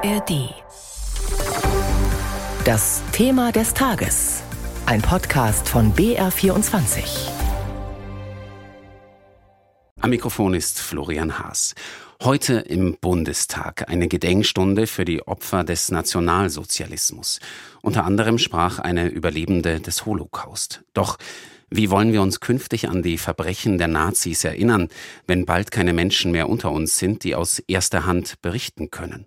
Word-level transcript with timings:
ARD. 0.00 0.54
Das 2.64 3.02
Thema 3.10 3.50
des 3.50 3.74
Tages. 3.74 4.44
Ein 4.86 5.02
Podcast 5.02 5.68
von 5.68 5.92
BR24. 5.92 7.30
Am 10.00 10.10
Mikrofon 10.10 10.54
ist 10.54 10.78
Florian 10.78 11.40
Haas. 11.40 11.74
Heute 12.22 12.54
im 12.60 12.96
Bundestag 13.00 13.88
eine 13.88 14.06
Gedenkstunde 14.06 14.86
für 14.86 15.04
die 15.04 15.26
Opfer 15.26 15.64
des 15.64 15.90
Nationalsozialismus. 15.90 17.40
Unter 17.82 18.04
anderem 18.04 18.38
sprach 18.38 18.78
eine 18.78 19.08
Überlebende 19.08 19.80
des 19.80 20.06
Holocaust. 20.06 20.84
Doch 20.94 21.18
wie 21.70 21.90
wollen 21.90 22.12
wir 22.12 22.22
uns 22.22 22.38
künftig 22.38 22.88
an 22.88 23.02
die 23.02 23.18
Verbrechen 23.18 23.78
der 23.78 23.88
Nazis 23.88 24.44
erinnern, 24.44 24.90
wenn 25.26 25.44
bald 25.44 25.72
keine 25.72 25.92
Menschen 25.92 26.30
mehr 26.30 26.48
unter 26.48 26.70
uns 26.70 26.98
sind, 26.98 27.24
die 27.24 27.34
aus 27.34 27.58
erster 27.58 28.06
Hand 28.06 28.40
berichten 28.42 28.90
können? 28.90 29.26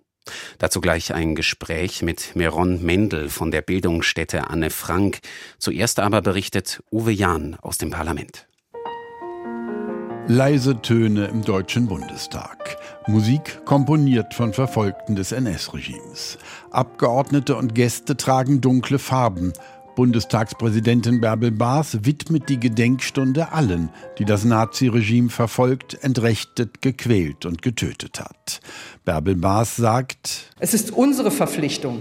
Dazu 0.58 0.80
gleich 0.80 1.12
ein 1.14 1.34
Gespräch 1.34 2.02
mit 2.02 2.36
Meron 2.36 2.82
Mendel 2.82 3.28
von 3.28 3.50
der 3.50 3.62
Bildungsstätte 3.62 4.48
Anne 4.48 4.70
Frank. 4.70 5.18
Zuerst 5.58 5.98
aber 5.98 6.22
berichtet 6.22 6.82
Uwe 6.90 7.10
Jahn 7.12 7.56
aus 7.60 7.78
dem 7.78 7.90
Parlament. 7.90 8.46
Leise 10.28 10.80
Töne 10.80 11.26
im 11.26 11.42
Deutschen 11.42 11.88
Bundestag. 11.88 12.76
Musik 13.08 13.64
komponiert 13.64 14.34
von 14.34 14.52
Verfolgten 14.52 15.16
des 15.16 15.32
NS-Regimes. 15.32 16.38
Abgeordnete 16.70 17.56
und 17.56 17.74
Gäste 17.74 18.16
tragen 18.16 18.60
dunkle 18.60 19.00
Farben. 19.00 19.52
Bundestagspräsidentin 19.94 21.20
Bärbel 21.20 21.50
Baas 21.50 22.04
widmet 22.04 22.48
die 22.48 22.58
Gedenkstunde 22.58 23.52
allen, 23.52 23.90
die 24.18 24.24
das 24.24 24.44
Naziregime 24.44 25.28
verfolgt, 25.28 26.02
entrechtet, 26.02 26.80
gequält 26.80 27.44
und 27.44 27.60
getötet 27.60 28.20
hat. 28.20 28.60
Bärbel 29.04 29.36
Baas 29.36 29.76
sagt, 29.76 30.50
Es 30.58 30.72
ist 30.72 30.92
unsere 30.92 31.30
Verpflichtung, 31.30 31.98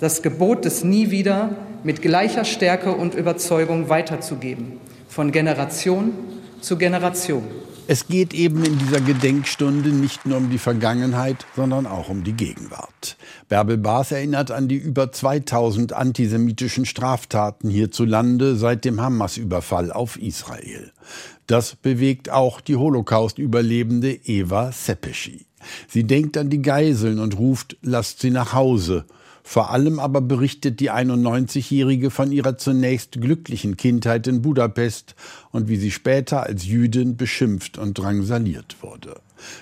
das 0.00 0.22
Gebot 0.22 0.64
des 0.64 0.82
Nie 0.82 1.10
wieder 1.10 1.56
mit 1.84 2.00
gleicher 2.00 2.44
Stärke 2.44 2.92
und 2.92 3.14
Überzeugung 3.14 3.88
weiterzugeben, 3.90 4.80
von 5.08 5.30
Generation 5.30 6.12
zu 6.62 6.78
Generation. 6.78 7.44
Es 7.88 8.08
geht 8.08 8.34
eben 8.34 8.64
in 8.64 8.78
dieser 8.78 9.00
Gedenkstunde 9.00 9.90
nicht 9.90 10.26
nur 10.26 10.38
um 10.38 10.50
die 10.50 10.58
Vergangenheit, 10.58 11.46
sondern 11.54 11.86
auch 11.86 12.08
um 12.08 12.24
die 12.24 12.32
Gegenwart. 12.32 13.16
Bärbel 13.48 13.78
Baas 13.78 14.10
erinnert 14.10 14.50
an 14.50 14.66
die 14.66 14.76
über 14.76 15.12
2000 15.12 15.92
antisemitischen 15.92 16.84
Straftaten 16.84 17.70
hierzulande 17.70 18.56
seit 18.56 18.84
dem 18.84 19.00
Hamas-Überfall 19.00 19.92
auf 19.92 20.20
Israel. 20.20 20.90
Das 21.46 21.76
bewegt 21.76 22.28
auch 22.28 22.60
die 22.60 22.74
Holocaust-Überlebende 22.74 24.18
Eva 24.24 24.72
Sepeschi. 24.72 25.46
Sie 25.86 26.02
denkt 26.04 26.36
an 26.38 26.50
die 26.50 26.62
Geiseln 26.62 27.20
und 27.20 27.38
ruft, 27.38 27.76
lasst 27.82 28.18
sie 28.20 28.30
nach 28.30 28.52
Hause. 28.52 29.04
Vor 29.48 29.70
allem 29.70 30.00
aber 30.00 30.20
berichtet 30.20 30.80
die 30.80 30.90
91-Jährige 30.90 32.10
von 32.10 32.32
ihrer 32.32 32.58
zunächst 32.58 33.20
glücklichen 33.20 33.76
Kindheit 33.76 34.26
in 34.26 34.42
Budapest 34.42 35.14
und 35.52 35.68
wie 35.68 35.76
sie 35.76 35.92
später 35.92 36.42
als 36.42 36.66
Jüdin 36.66 37.16
beschimpft 37.16 37.78
und 37.78 37.96
drangsaliert 37.96 38.82
wurde. 38.82 39.20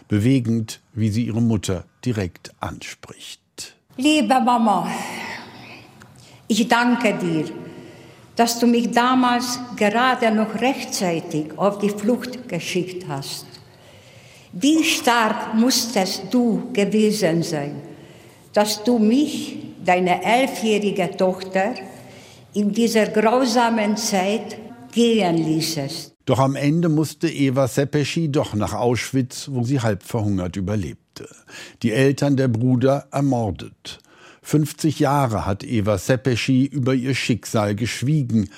Bewegend, 0.09 0.81
wie 0.95 1.11
sie 1.11 1.27
ihre 1.27 1.43
Mutter 1.43 1.85
direkt 2.03 2.53
anspricht. 2.61 3.77
Liebe 3.99 4.41
Mama, 4.41 4.91
ich 6.49 6.67
danke 6.67 7.19
dir, 7.19 7.45
dass 8.37 8.59
du 8.59 8.67
mich 8.67 8.91
damals 8.91 9.59
gerade 9.77 10.35
noch 10.35 10.63
rechtzeitig 10.63 11.59
auf 11.59 11.79
die 11.79 11.91
Flucht 11.91 12.49
geschickt 12.49 13.05
hast. 13.07 13.45
Wie 14.51 14.83
stark 14.83 15.53
musstest 15.53 16.23
du 16.31 16.73
gewesen 16.73 17.43
sein, 17.43 17.83
dass 18.55 18.83
du 18.83 18.99
mich 18.99 19.64
deine 19.85 20.25
elfjährige 20.25 21.17
Tochter 21.17 21.75
in 22.53 22.73
dieser 22.73 23.07
grausamen 23.07 23.97
Zeit 23.97 24.57
gehen 24.93 25.37
ließest. 25.37 26.15
Doch 26.25 26.39
am 26.39 26.57
Ende 26.57 26.89
musste 26.89 27.29
Eva 27.29 27.69
Sepeschi 27.69 28.31
doch 28.31 28.55
nach 28.55 28.73
Auschwitz, 28.73 29.49
wo 29.51 29.63
sie 29.65 29.81
halb 29.81 30.03
verhungert 30.03 30.57
überlebte. 30.57 31.29
Die 31.83 31.93
Eltern 31.93 32.37
der 32.37 32.49
Bruder 32.49 33.09
ermordet. 33.11 33.99
50 34.43 35.01
Jahre 35.01 35.47
hat 35.47 35.65
Eva 35.65 35.99
Sepeschi 35.99 36.65
über 36.65 36.95
ihr 36.95 37.15
Schicksal 37.15 37.75
geschwiegen. 37.75 38.51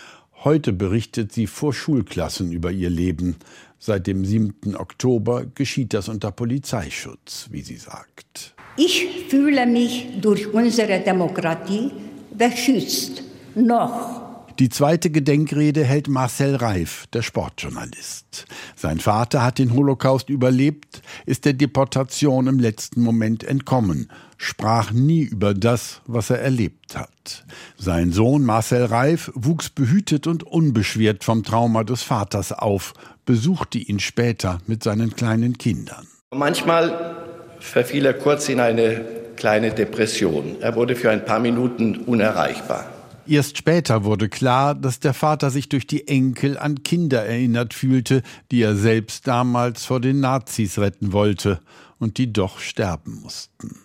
Heute 0.45 0.73
berichtet 0.73 1.33
sie 1.33 1.47
vor 1.47 1.73
Schulklassen 1.73 2.53
über 2.53 2.71
ihr 2.71 2.91
Leben. 2.91 3.37
Seit 3.79 4.06
dem 4.06 4.25
7. 4.25 4.77
Oktober 4.77 5.47
geschieht 5.47 5.93
das 5.95 6.09
unter 6.09 6.31
Polizeischutz, 6.31 7.49
wie 7.50 7.62
sie 7.62 7.77
sagt. 7.77 8.56
Ich 8.76 9.26
fühle 9.28 9.66
mich 9.66 10.09
durch 10.20 10.53
unsere 10.53 11.00
Demokratie 11.00 11.91
beschützt. 12.37 13.22
Noch. 13.54 14.26
Die 14.59 14.69
zweite 14.70 15.10
Gedenkrede 15.10 15.84
hält 15.84 16.09
Marcel 16.09 16.56
Reif, 16.56 17.06
der 17.12 17.20
Sportjournalist. 17.20 18.47
Sein 18.75 19.00
Vater 19.00 19.42
hat 19.42 19.59
den 19.59 19.75
Holocaust 19.75 20.31
überlebt, 20.31 21.03
ist 21.26 21.44
der 21.44 21.53
Deportation 21.53 22.47
im 22.47 22.59
letzten 22.59 23.03
Moment 23.03 23.44
entkommen, 23.44 24.10
sprach 24.38 24.93
nie 24.93 25.22
über 25.22 25.53
das, 25.53 26.00
was 26.06 26.31
er 26.31 26.41
erlebt 26.41 26.97
hat. 26.97 27.44
Sein 27.76 28.12
Sohn 28.12 28.44
Marcel 28.44 28.84
Reif 28.84 29.31
wuchs 29.34 29.69
behütet 29.69 30.26
und 30.26 30.43
unbeschwert 30.43 31.22
vom 31.22 31.43
Trauma 31.43 31.84
des 31.84 32.03
Vaters 32.03 32.53
auf, 32.53 32.94
besuchte 33.26 33.78
ihn 33.78 34.00
später 34.00 34.58
mit 34.66 34.82
seinen 34.82 35.14
kleinen 35.14 35.58
Kindern. 35.58 36.06
Manchmal 36.34 37.25
verfiel 37.61 38.06
er 38.06 38.15
kurz 38.15 38.49
in 38.49 38.61
eine 38.61 39.05
kleine 39.37 39.71
Depression. 39.71 40.56
Er 40.61 40.75
wurde 40.75 40.97
für 40.97 41.11
ein 41.11 41.25
paar 41.25 41.41
Minuten 41.41 41.99
unerreichbar. 41.99 42.87
Erst 43.28 43.59
später 43.59 44.05
wurde 44.05 44.28
klar, 44.28 44.75
dass 44.75 45.00
der 45.00 45.12
Vater 45.12 45.50
sich 45.50 45.69
durch 45.69 45.87
die 45.87 46.06
Enkel 46.06 46.56
an 46.56 46.84
Kinder 46.84 47.25
erinnert 47.25 47.75
fühlte, 47.75 48.22
die 48.53 48.62
er 48.62 48.77
selbst 48.77 49.27
damals 49.27 49.84
vor 49.84 50.00
den 50.00 50.21
Nazis 50.21 50.78
retten 50.78 51.12
wollte 51.12 51.61
und 51.99 52.19
die 52.19 52.33
doch 52.33 52.61
sterben 52.61 53.21
mussten. 53.22 53.81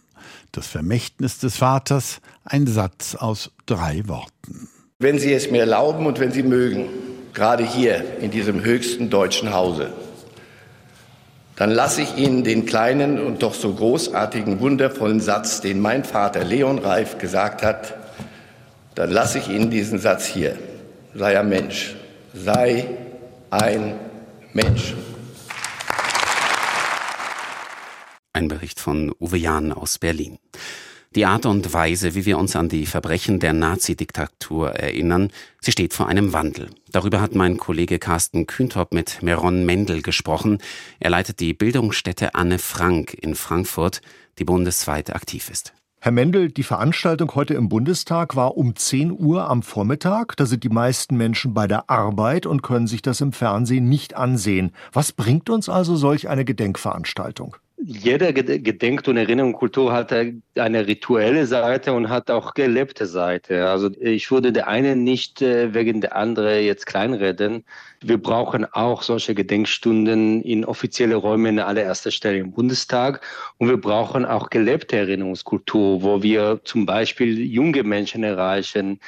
Das 0.52 0.68
Vermächtnis 0.68 1.40
des 1.40 1.58
Vaters, 1.58 2.22
ein 2.44 2.68
Satz 2.68 3.16
aus 3.16 3.52
drei 3.66 4.08
Worten. 4.08 4.70
Wenn 5.00 5.18
Sie 5.18 5.34
es 5.34 5.50
mir 5.50 5.62
erlauben 5.62 6.06
und 6.06 6.20
wenn 6.20 6.32
Sie 6.32 6.44
mögen, 6.44 6.90
gerade 7.34 7.66
hier 7.66 8.20
in 8.20 8.30
diesem 8.30 8.64
höchsten 8.64 9.10
deutschen 9.10 9.52
Hause, 9.54 9.92
dann 11.56 11.72
lasse 11.72 12.02
ich 12.02 12.18
Ihnen 12.18 12.44
den 12.44 12.66
kleinen 12.66 13.20
und 13.20 13.44
doch 13.44 13.54
so 13.54 13.74
großartigen, 13.74 14.60
wundervollen 14.60 15.20
Satz, 15.20 15.62
den 15.62 15.80
mein 15.80 16.04
Vater 16.04 16.44
Leon 16.44 16.80
Reif 16.80 17.18
gesagt 17.18 17.64
hat, 17.64 17.96
dann 18.96 19.12
lasse 19.12 19.38
ich 19.38 19.50
Ihnen 19.50 19.70
diesen 19.70 20.00
Satz 20.00 20.26
hier. 20.26 20.58
Sei 21.14 21.40
ein 21.40 21.50
Mensch. 21.50 21.96
Sei 22.34 22.86
ein 23.50 24.00
Mensch. 24.54 24.94
Ein 28.34 28.48
Bericht 28.48 28.80
von 28.80 29.14
Uwe 29.20 29.38
Jahn 29.38 29.72
aus 29.74 30.00
Berlin. 30.00 30.40
Die 31.14 31.26
Art 31.26 31.46
und 31.46 31.74
Weise, 31.74 32.16
wie 32.16 32.26
wir 32.26 32.38
uns 32.38 32.56
an 32.56 32.70
die 32.70 32.86
Verbrechen 32.86 33.42
der 33.42 33.52
Nazi-Diktatur 33.52 34.70
erinnern, 34.70 35.30
sie 35.60 35.74
steht 35.74 35.94
vor 35.94 36.08
einem 36.08 36.32
Wandel. 36.32 36.70
Darüber 36.90 37.20
hat 37.20 37.36
mein 37.36 37.58
Kollege 37.58 38.00
Carsten 38.00 38.48
Kühntop 38.48 38.94
mit 38.94 39.22
Meron 39.22 39.66
Mendel 39.66 40.04
gesprochen. 40.04 40.60
Er 41.02 41.10
leitet 41.10 41.42
die 41.42 41.54
Bildungsstätte 41.54 42.34
Anne 42.34 42.60
Frank 42.60 43.14
in 43.14 43.36
Frankfurt, 43.36 44.02
die 44.40 44.46
bundesweit 44.46 45.14
aktiv 45.14 45.50
ist. 45.50 45.74
Herr 46.00 46.14
Mendel, 46.14 46.50
die 46.50 46.64
Veranstaltung 46.64 47.36
heute 47.36 47.56
im 47.56 47.68
Bundestag 47.68 48.38
war 48.38 48.56
um 48.56 48.78
10 48.78 49.12
Uhr 49.12 49.50
am 49.50 49.64
Vormittag. 49.64 50.38
Da 50.38 50.46
sind 50.46 50.64
die 50.64 50.70
meisten 50.70 51.18
Menschen 51.18 51.54
bei 51.54 51.68
der 51.68 51.90
Arbeit 51.90 52.46
und 52.46 52.64
können 52.64 52.88
sich 52.88 53.02
das 53.02 53.20
im 53.20 53.34
Fernsehen 53.34 53.90
nicht 53.90 54.16
ansehen. 54.16 54.72
Was 54.94 55.12
bringt 55.12 55.50
uns 55.50 55.68
also 55.68 55.98
solch 55.98 56.30
eine 56.30 56.46
Gedenkveranstaltung? 56.46 57.58
Jeder 57.84 58.32
Gedenkt- 58.32 59.08
und 59.08 59.18
Erinnerungskultur 59.18 59.92
hat 59.92 60.14
eine 60.56 60.88
rituelle 60.88 61.48
Seite 61.48 61.94
und 61.94 62.10
hat 62.10 62.30
auch 62.30 62.54
gelebte 62.54 63.08
Seite. 63.08 63.68
Also 63.70 63.90
ich 64.00 64.30
würde 64.30 64.52
der 64.52 64.68
eine 64.68 64.96
nicht 64.96 65.42
äh, 65.42 65.74
wegen 65.74 66.02
der 66.02 66.16
andere 66.16 66.60
jetzt 66.60 66.86
kleinreden. 66.86 67.66
Wir 68.02 68.22
brauchen 68.22 68.66
auch 68.66 69.02
solche 69.02 69.34
Gedenkstunden 69.34 70.42
in 70.44 70.64
offizielle 70.64 71.16
Räume 71.16 71.50
in 71.50 71.60
allererster 71.60 72.12
Stelle 72.12 72.38
im 72.38 72.52
Bundestag. 72.52 73.22
Und 73.58 73.70
wir 73.70 73.82
brauchen 73.82 74.26
auch 74.26 74.50
gelebte 74.50 74.98
Erinnerungskultur, 74.98 76.04
wo 76.04 76.22
wir 76.22 76.62
zum 76.64 76.86
Beispiel 76.86 77.40
junge 77.40 77.84
Menschen 77.84 78.24
erreichen, 78.24 79.00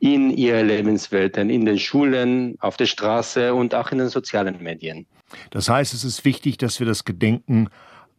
in 0.00 0.30
ihre 0.30 0.62
Lebenswelten, 0.62 1.48
in 1.48 1.64
den 1.64 1.78
Schulen, 1.78 2.56
auf 2.60 2.76
der 2.76 2.86
Straße 2.86 3.54
und 3.54 3.74
auch 3.74 3.92
in 3.92 3.98
den 3.98 4.08
sozialen 4.08 4.60
Medien. 4.60 5.06
Das 5.50 5.68
heißt, 5.68 5.94
es 5.94 6.02
ist 6.02 6.24
wichtig, 6.24 6.58
dass 6.58 6.80
wir 6.80 6.86
das 6.86 7.04
Gedenken 7.04 7.68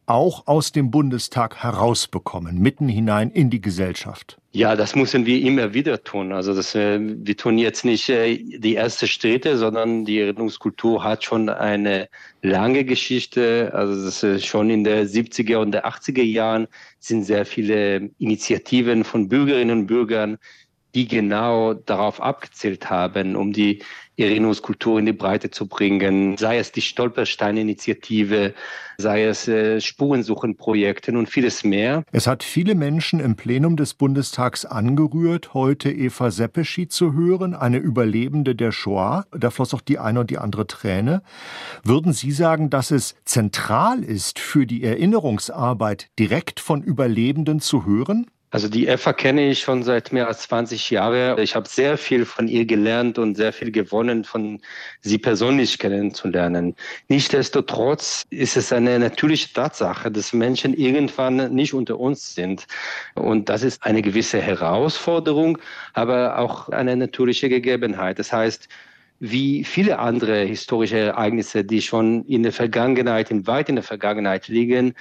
auch 0.06 0.46
aus 0.46 0.72
dem 0.72 0.90
Bundestag 0.90 1.62
herausbekommen, 1.62 2.58
mitten 2.58 2.88
hinein 2.88 3.30
in 3.30 3.50
die 3.50 3.60
Gesellschaft? 3.60 4.38
Ja, 4.52 4.76
das 4.76 4.94
müssen 4.94 5.26
wir 5.26 5.40
immer 5.40 5.74
wieder 5.74 6.04
tun. 6.04 6.32
Also 6.32 6.54
das, 6.54 6.76
äh, 6.76 7.00
wir 7.00 7.36
tun 7.36 7.58
jetzt 7.58 7.84
nicht 7.84 8.08
äh, 8.08 8.38
die 8.38 8.74
erste 8.74 9.08
Schritte, 9.08 9.58
sondern 9.58 10.04
die 10.04 10.20
Erinnerungskultur 10.20 11.02
hat 11.02 11.24
schon 11.24 11.48
eine 11.48 12.08
lange 12.40 12.84
Geschichte. 12.84 13.72
Also 13.74 14.04
das 14.04 14.22
ist 14.22 14.46
schon 14.46 14.70
in 14.70 14.84
der 14.84 15.06
70er 15.08 15.56
und 15.56 15.72
der 15.72 15.86
80er 15.86 16.22
Jahren 16.22 16.68
sind 17.00 17.24
sehr 17.24 17.44
viele 17.46 18.10
Initiativen 18.18 19.02
von 19.02 19.28
Bürgerinnen 19.28 19.80
und 19.80 19.86
Bürgern, 19.86 20.38
die 20.94 21.08
genau 21.08 21.74
darauf 21.74 22.20
abgezählt 22.20 22.88
haben, 22.90 23.36
um 23.36 23.52
die 23.52 23.82
Erinnerungskultur 24.16 25.00
in 25.00 25.06
die 25.06 25.12
Breite 25.12 25.50
zu 25.50 25.66
bringen, 25.66 26.36
sei 26.36 26.58
es 26.58 26.70
die 26.70 26.82
Stolperstein-Initiative, 26.82 28.54
sei 28.96 29.24
es 29.24 29.48
äh, 29.48 29.80
Spurensuchenprojekte 29.80 31.10
und 31.12 31.28
vieles 31.28 31.64
mehr. 31.64 32.04
Es 32.12 32.28
hat 32.28 32.44
viele 32.44 32.76
Menschen 32.76 33.18
im 33.18 33.34
Plenum 33.34 33.76
des 33.76 33.94
Bundestags 33.94 34.64
angerührt, 34.64 35.52
heute 35.52 35.90
Eva 35.90 36.30
Seppeschi 36.30 36.86
zu 36.86 37.12
hören, 37.12 37.54
eine 37.54 37.78
Überlebende 37.78 38.54
der 38.54 38.70
Shoah. 38.70 39.26
Da 39.32 39.50
floss 39.50 39.74
auch 39.74 39.80
die 39.80 39.98
eine 39.98 40.20
und 40.20 40.30
die 40.30 40.38
andere 40.38 40.68
Träne. 40.68 41.22
Würden 41.82 42.12
Sie 42.12 42.30
sagen, 42.30 42.70
dass 42.70 42.92
es 42.92 43.16
zentral 43.24 44.04
ist, 44.04 44.38
für 44.38 44.64
die 44.64 44.84
Erinnerungsarbeit 44.84 46.08
direkt 46.20 46.60
von 46.60 46.82
Überlebenden 46.82 47.58
zu 47.58 47.84
hören? 47.84 48.26
Also 48.54 48.68
die 48.68 48.86
Eva 48.86 49.12
kenne 49.12 49.50
ich 49.50 49.62
schon 49.62 49.82
seit 49.82 50.12
mehr 50.12 50.28
als 50.28 50.42
20 50.42 50.90
Jahren. 50.90 51.40
Ich 51.40 51.56
habe 51.56 51.68
sehr 51.68 51.98
viel 51.98 52.24
von 52.24 52.46
ihr 52.46 52.64
gelernt 52.66 53.18
und 53.18 53.34
sehr 53.34 53.52
viel 53.52 53.72
gewonnen, 53.72 54.22
von 54.22 54.60
sie 55.00 55.18
persönlich 55.18 55.76
kennenzulernen. 55.80 56.76
Nichtsdestotrotz 57.08 58.22
ist 58.30 58.56
es 58.56 58.72
eine 58.72 59.00
natürliche 59.00 59.52
Tatsache, 59.52 60.08
dass 60.08 60.32
Menschen 60.32 60.72
irgendwann 60.72 61.52
nicht 61.52 61.74
unter 61.74 61.98
uns 61.98 62.36
sind. 62.36 62.68
Und 63.16 63.48
das 63.48 63.64
ist 63.64 63.84
eine 63.84 64.02
gewisse 64.02 64.40
Herausforderung, 64.40 65.58
aber 65.92 66.38
auch 66.38 66.68
eine 66.68 66.94
natürliche 66.94 67.48
Gegebenheit. 67.48 68.20
Das 68.20 68.32
heißt, 68.32 68.68
wie 69.18 69.64
viele 69.64 69.98
andere 69.98 70.44
historische 70.44 70.98
Ereignisse, 70.98 71.64
die 71.64 71.82
schon 71.82 72.24
in 72.26 72.44
der 72.44 72.52
Vergangenheit, 72.52 73.32
in 73.32 73.48
weit 73.48 73.68
in 73.68 73.74
der 73.74 73.82
Vergangenheit 73.82 74.46
liegen, 74.46 74.94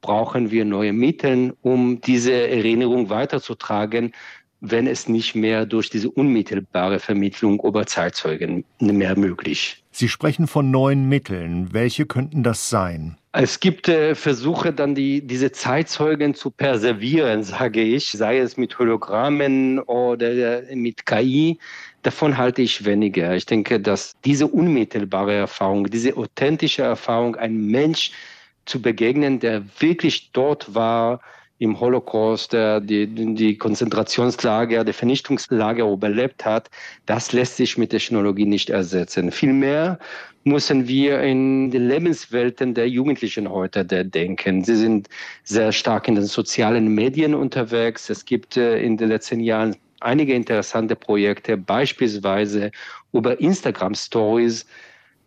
brauchen 0.00 0.50
wir 0.50 0.64
neue 0.64 0.92
Mittel, 0.92 1.54
um 1.62 2.00
diese 2.00 2.32
Erinnerung 2.32 3.10
weiterzutragen, 3.10 4.12
wenn 4.60 4.86
es 4.86 5.08
nicht 5.08 5.34
mehr 5.34 5.66
durch 5.66 5.88
diese 5.90 6.10
unmittelbare 6.10 6.98
Vermittlung 6.98 7.60
über 7.62 7.86
Zeitzeugen 7.86 8.64
mehr 8.80 9.16
möglich. 9.16 9.84
Sie 9.92 10.08
sprechen 10.08 10.46
von 10.46 10.70
neuen 10.70 11.08
Mitteln. 11.08 11.72
Welche 11.72 12.06
könnten 12.06 12.42
das 12.42 12.68
sein? 12.68 13.16
Es 13.32 13.60
gibt 13.60 13.88
äh, 13.88 14.14
Versuche, 14.14 14.72
dann 14.72 14.94
die, 14.94 15.24
diese 15.24 15.52
Zeitzeugen 15.52 16.34
zu 16.34 16.50
perservieren, 16.50 17.42
sage 17.42 17.82
ich, 17.82 18.10
sei 18.10 18.38
es 18.38 18.56
mit 18.56 18.78
Hologrammen 18.78 19.78
oder 19.80 20.62
mit 20.74 21.06
KI. 21.06 21.58
Davon 22.02 22.36
halte 22.36 22.62
ich 22.62 22.84
weniger. 22.84 23.34
Ich 23.36 23.46
denke, 23.46 23.80
dass 23.80 24.16
diese 24.24 24.46
unmittelbare 24.46 25.34
Erfahrung, 25.34 25.88
diese 25.90 26.16
authentische 26.16 26.82
Erfahrung, 26.82 27.36
ein 27.36 27.66
Mensch 27.66 28.12
zu 28.68 28.80
begegnen, 28.80 29.40
der 29.40 29.62
wirklich 29.80 30.30
dort 30.32 30.74
war 30.74 31.20
im 31.58 31.80
Holocaust, 31.80 32.52
der 32.52 32.80
die, 32.80 33.06
die 33.34 33.58
Konzentrationslager, 33.58 34.84
die 34.84 34.92
Vernichtungslager 34.92 35.90
überlebt 35.90 36.44
hat, 36.44 36.70
das 37.06 37.32
lässt 37.32 37.56
sich 37.56 37.76
mit 37.76 37.90
Technologie 37.90 38.46
nicht 38.46 38.70
ersetzen. 38.70 39.32
Vielmehr 39.32 39.98
müssen 40.44 40.86
wir 40.86 41.20
in 41.20 41.70
den 41.70 41.88
Lebenswelten 41.88 42.74
der 42.74 42.88
Jugendlichen 42.88 43.50
heute 43.50 43.84
denken. 43.84 44.62
Sie 44.62 44.76
sind 44.76 45.08
sehr 45.42 45.72
stark 45.72 46.06
in 46.06 46.14
den 46.14 46.24
sozialen 46.24 46.94
Medien 46.94 47.34
unterwegs. 47.34 48.08
Es 48.08 48.24
gibt 48.24 48.56
äh, 48.56 48.78
in 48.80 48.96
den 48.96 49.08
letzten 49.08 49.40
Jahren 49.40 49.76
einige 50.00 50.34
interessante 50.34 50.94
Projekte, 50.94 51.56
beispielsweise 51.56 52.70
über 53.12 53.40
Instagram 53.40 53.94
Stories, 53.94 54.64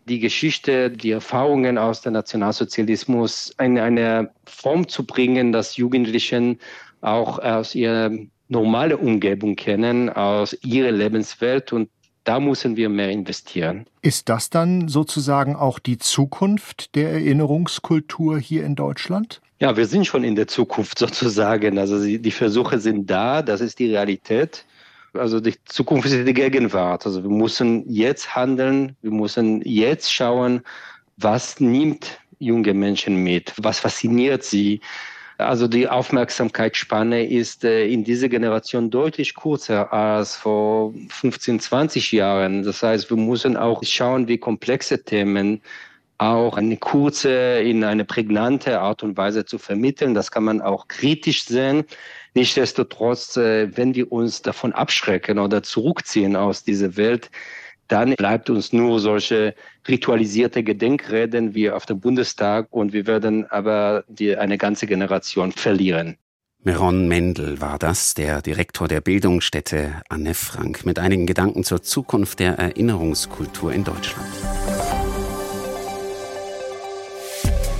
die 0.06 0.18
Geschichte, 0.18 0.90
die 0.90 1.10
Erfahrungen 1.10 1.78
aus 1.78 2.00
dem 2.02 2.14
Nationalsozialismus 2.14 3.54
in 3.60 3.78
eine 3.78 4.30
Form 4.46 4.88
zu 4.88 5.06
bringen, 5.06 5.52
dass 5.52 5.76
Jugendlichen 5.76 6.58
auch 7.00 7.38
aus 7.38 7.74
ihrer 7.74 8.10
normalen 8.48 8.96
Umgebung 8.96 9.56
kennen, 9.56 10.10
aus 10.10 10.56
ihrer 10.62 10.90
Lebenswelt 10.90 11.72
und 11.72 11.88
da 12.24 12.38
müssen 12.38 12.76
wir 12.76 12.88
mehr 12.88 13.10
investieren. 13.10 13.86
Ist 14.00 14.28
das 14.28 14.48
dann 14.48 14.88
sozusagen 14.88 15.56
auch 15.56 15.78
die 15.80 15.98
Zukunft 15.98 16.94
der 16.94 17.10
Erinnerungskultur 17.10 18.38
hier 18.38 18.64
in 18.64 18.76
Deutschland? 18.76 19.40
Ja, 19.58 19.76
wir 19.76 19.86
sind 19.86 20.06
schon 20.06 20.22
in 20.24 20.36
der 20.36 20.46
Zukunft 20.46 20.98
sozusagen. 20.98 21.78
Also 21.78 22.04
die 22.04 22.30
Versuche 22.30 22.78
sind 22.78 23.10
da, 23.10 23.42
das 23.42 23.60
ist 23.60 23.78
die 23.78 23.90
Realität. 23.90 24.64
Also 25.14 25.40
die 25.40 25.54
Zukunft 25.64 26.06
ist 26.06 26.26
die 26.26 26.34
Gegenwart. 26.34 27.06
Also 27.06 27.22
wir 27.22 27.30
müssen 27.30 27.84
jetzt 27.88 28.34
handeln, 28.34 28.96
wir 29.02 29.10
müssen 29.10 29.60
jetzt 29.62 30.12
schauen, 30.12 30.62
was 31.16 31.60
nimmt 31.60 32.18
junge 32.38 32.74
Menschen 32.74 33.16
mit, 33.16 33.52
was 33.58 33.78
fasziniert 33.78 34.42
sie. 34.42 34.80
Also 35.38 35.68
die 35.68 35.88
Aufmerksamkeitsspanne 35.88 37.26
ist 37.26 37.64
äh, 37.64 37.86
in 37.86 38.04
dieser 38.04 38.28
Generation 38.28 38.90
deutlich 38.90 39.34
kürzer 39.34 39.92
als 39.92 40.36
vor 40.36 40.94
15, 41.08 41.60
20 41.60 42.12
Jahren. 42.12 42.62
Das 42.62 42.82
heißt, 42.82 43.10
wir 43.10 43.16
müssen 43.16 43.56
auch 43.56 43.82
schauen, 43.84 44.28
wie 44.28 44.38
komplexe 44.38 45.02
Themen 45.04 45.62
auch 46.30 46.56
eine 46.56 46.76
kurze, 46.76 47.60
in 47.60 47.84
eine 47.84 48.04
prägnante 48.04 48.80
Art 48.80 49.02
und 49.02 49.16
Weise 49.16 49.44
zu 49.44 49.58
vermitteln. 49.58 50.14
Das 50.14 50.30
kann 50.30 50.44
man 50.44 50.60
auch 50.60 50.88
kritisch 50.88 51.44
sehen. 51.44 51.84
Nichtsdestotrotz, 52.34 53.36
äh, 53.36 53.76
wenn 53.76 53.94
wir 53.94 54.10
uns 54.10 54.42
davon 54.42 54.72
abschrecken 54.72 55.38
oder 55.38 55.62
zurückziehen 55.62 56.36
aus 56.36 56.64
dieser 56.64 56.96
Welt, 56.96 57.30
dann 57.88 58.14
bleibt 58.14 58.48
uns 58.48 58.72
nur 58.72 59.00
solche 59.00 59.54
ritualisierte 59.86 60.62
Gedenkreden 60.62 61.54
wie 61.54 61.70
auf 61.70 61.84
dem 61.84 62.00
Bundestag 62.00 62.68
und 62.70 62.92
wir 62.92 63.06
werden 63.06 63.50
aber 63.50 64.04
die, 64.08 64.36
eine 64.36 64.56
ganze 64.56 64.86
Generation 64.86 65.52
verlieren. 65.52 66.16
Meron 66.64 67.08
Mendel 67.08 67.60
war 67.60 67.78
das, 67.78 68.14
der 68.14 68.40
Direktor 68.40 68.86
der 68.86 69.00
Bildungsstätte 69.00 70.00
Anne 70.08 70.32
Frank, 70.32 70.86
mit 70.86 71.00
einigen 71.00 71.26
Gedanken 71.26 71.64
zur 71.64 71.82
Zukunft 71.82 72.38
der 72.38 72.56
Erinnerungskultur 72.56 73.72
in 73.72 73.82
Deutschland. 73.82 74.30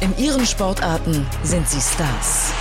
In 0.03 0.19
ihren 0.19 0.45
Sportarten 0.45 1.25
sind 1.45 1.69
sie 1.69 1.81
Stars 1.81 2.53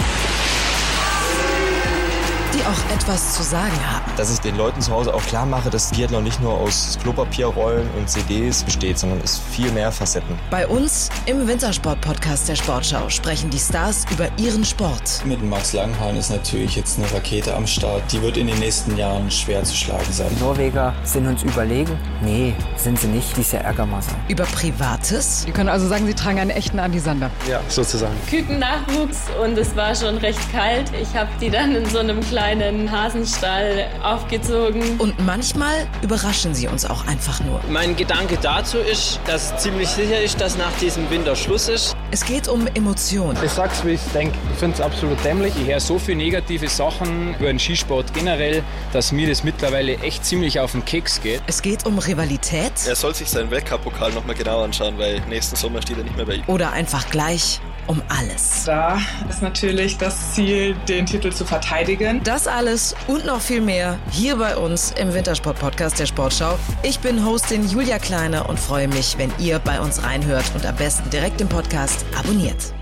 die 2.54 2.62
auch 2.66 2.96
etwas 2.96 3.36
zu 3.36 3.44
sagen 3.44 3.72
haben. 3.88 4.12
Dass 4.18 4.34
ich 4.34 4.40
den 4.40 4.58
Leuten 4.58 4.82
zu 4.82 4.92
Hause 4.92 5.14
auch 5.14 5.24
klar 5.24 5.46
mache, 5.46 5.70
dass 5.70 5.92
Biathlon 5.92 6.24
nicht 6.24 6.42
nur 6.42 6.54
aus 6.54 6.98
Klopapierrollen 7.02 7.90
und 7.98 8.10
CDs 8.10 8.64
besteht, 8.64 9.00
sondern 9.00 9.22
es 9.24 9.40
viel 9.40 9.72
mehr 9.72 9.92
Facetten. 9.92 10.38
Bei 10.50 10.68
uns 10.68 11.10
im 11.26 11.48
Wintersport-Podcast 11.48 12.50
der 12.50 12.56
Sportschau 12.56 13.10
sprechen 13.10 13.50
die 13.50 13.60
Stars 13.60 14.06
über 14.12 14.28
ihren 14.38 14.66
Sport. 14.66 15.22
Mit 15.26 15.42
Max 15.44 15.74
Langhahn 15.74 16.18
ist 16.18 16.30
natürlich 16.30 16.76
jetzt 16.76 16.98
eine 16.98 17.12
Rakete 17.12 17.56
am 17.56 17.66
Start. 17.66 18.04
Die 18.12 18.22
wird 18.22 18.36
in 18.36 18.48
den 18.48 18.60
nächsten 18.60 18.98
Jahren 18.98 19.32
schwer 19.32 19.64
zu 19.64 19.76
schlagen 19.76 20.12
sein. 20.12 20.28
Die 20.36 20.44
Norweger 20.44 20.94
sind 21.04 21.28
uns 21.28 21.44
überlegen? 21.44 21.98
Nee, 22.22 22.54
sind 22.76 23.00
sie 23.00 23.08
nicht. 23.08 23.38
Diese 23.38 23.58
Ärgermasse. 23.58 24.12
Über 24.28 24.44
Privates? 24.44 25.46
Die 25.46 25.52
können 25.52 25.70
also 25.70 25.88
sagen, 25.88 26.06
sie 26.06 26.14
tragen 26.14 26.40
einen 26.40 26.50
echten 26.50 26.80
Andisander. 26.80 27.30
Ja, 27.50 27.62
sozusagen. 27.70 28.16
Kükennachwuchs 28.30 29.20
und 29.42 29.58
es 29.58 29.74
war 29.76 29.96
schon 29.96 30.18
recht 30.18 30.52
kalt. 30.52 30.92
Ich 31.02 31.16
habe 31.16 31.30
die 31.40 31.50
dann 31.50 31.76
in 31.76 31.86
so 31.86 32.00
einem 32.00 32.20
kleinen 32.20 32.41
kleinen 32.42 32.92
Hasenstall 32.92 33.88
aufgezogen. 34.02 35.00
Und 35.00 35.24
manchmal 35.24 35.88
überraschen 36.02 36.56
sie 36.56 36.68
uns 36.68 36.86
auch 36.86 37.06
einfach 37.06 37.40
nur. 37.42 37.62
Mein 37.70 37.96
Gedanke 37.96 38.36
dazu 38.42 38.80
ist, 38.80 39.20
dass 39.28 39.56
ziemlich 39.58 39.88
sicher 39.90 40.20
ist, 40.20 40.42
dass 40.42 40.58
nach 40.58 40.72
diesem 40.82 41.08
Winter 41.12 41.36
Schluss 41.36 41.68
ist. 41.68 41.96
Es 42.10 42.26
geht 42.26 42.48
um 42.48 42.66
Emotionen. 42.74 43.38
Ich 43.46 43.52
sag's, 43.52 43.86
wie 43.86 43.92
ich 43.92 44.02
denke. 44.16 44.36
Ich 44.54 44.58
finde 44.58 44.74
es 44.74 44.82
absolut 44.82 45.24
dämlich. 45.24 45.54
Ich 45.56 45.68
höre 45.68 45.80
so 45.80 46.00
viele 46.00 46.18
negative 46.18 46.68
Sachen 46.68 47.36
über 47.36 47.46
den 47.46 47.60
Skisport 47.60 48.12
generell, 48.12 48.64
dass 48.92 49.12
mir 49.12 49.30
das 49.30 49.44
mittlerweile 49.44 49.98
echt 50.00 50.26
ziemlich 50.26 50.60
auf 50.60 50.72
den 50.72 50.84
Keks 50.84 51.22
geht. 51.22 51.44
Es 51.46 51.62
geht 51.62 51.86
um 51.86 52.00
Rivalität. 52.00 52.72
Er 52.88 52.96
soll 52.96 53.14
sich 53.14 53.30
seinen 53.30 53.52
Weltcup-Pokal 53.52 54.14
nochmal 54.14 54.36
genau 54.36 54.64
anschauen, 54.64 54.98
weil 54.98 55.22
nächsten 55.30 55.56
Sommer 55.56 55.80
steht 55.84 56.00
er 56.00 56.06
nicht 56.06 56.18
mehr 56.18 56.26
bei 56.26 56.34
ihm. 56.34 56.44
Oder 56.48 56.72
einfach 56.72 57.08
gleich 57.12 57.62
um 57.88 58.02
alles. 58.10 58.64
Da 58.66 59.00
ist 59.30 59.42
natürlich 59.42 59.98
das 59.98 60.34
Ziel, 60.34 60.76
den 60.88 61.06
Titel 61.06 61.32
zu 61.32 61.46
verteidigen. 61.46 62.22
Das 62.24 62.48
alles 62.48 62.96
und 63.08 63.26
noch 63.26 63.42
viel 63.42 63.62
mehr 63.62 63.98
hier 64.12 64.36
bei 64.36 64.56
uns 64.56 64.92
im 64.92 65.14
Wintersport-Podcast 65.14 66.00
der 66.00 66.06
Sportschau. 66.06 66.58
Ich 66.84 67.00
bin 67.00 67.26
Hostin 67.26 67.68
Julia 67.68 68.00
Kleiner 68.00 68.50
und 68.50 68.60
freue 68.60 68.88
mich, 68.88 69.18
wenn 69.18 69.32
ihr 69.40 69.60
bei 69.60 69.80
uns 69.80 70.04
reinhört 70.04 70.46
und 70.56 70.66
am 70.66 70.76
besten 70.76 71.10
direkt 71.10 71.40
den 71.40 71.50
Podcast 71.50 72.06
abonniert. 72.18 72.74